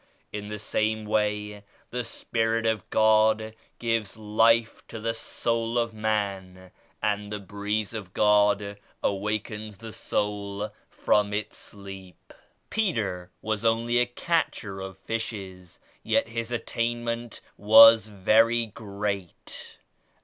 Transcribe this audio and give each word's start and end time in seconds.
In 0.33 0.47
the 0.49 0.57
same 0.57 1.05
way 1.05 1.63
the 1.91 2.03
Spirit 2.03 2.65
of 2.65 2.89
God 2.89 3.53
gives 3.77 4.17
life 4.17 4.81
to 4.87 4.99
the 4.99 5.13
soul 5.13 5.77
of 5.77 5.93
man 5.93 6.71
and 7.03 7.31
the 7.31 7.37
Breeze 7.37 7.93
of 7.93 8.11
God 8.11 8.79
awakens 9.03 9.77
the 9.77 9.93
soul 9.93 10.73
from 10.89 11.35
its 11.35 11.55
sleep. 11.57 12.33
Peter 12.71 13.29
was 13.43 13.63
only 13.63 13.99
a 13.99 14.07
catcher 14.07 14.79
of 14.81 14.97
fishes 14.97 15.79
yet 16.01 16.29
his 16.29 16.51
attainment 16.51 17.39
was 17.55 18.07
very 18.07 18.65
great. 18.65 19.77